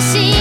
[0.00, 0.39] し